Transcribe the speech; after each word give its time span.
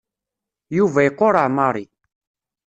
Yuba 0.77 0.99
iqureɛ 1.09 1.47
Mary. 1.55 1.85